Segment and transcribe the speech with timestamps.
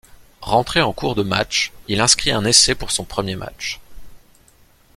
[0.41, 3.79] Rentré en cours de match, il inscrit un essai pour son premier match.